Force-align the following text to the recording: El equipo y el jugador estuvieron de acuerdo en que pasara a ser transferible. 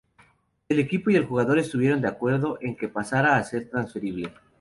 El 0.67 0.79
equipo 0.79 1.11
y 1.11 1.15
el 1.15 1.27
jugador 1.27 1.59
estuvieron 1.59 2.01
de 2.01 2.07
acuerdo 2.07 2.57
en 2.59 2.75
que 2.75 2.87
pasara 2.87 3.35
a 3.37 3.43
ser 3.43 3.69
transferible. 3.69 4.33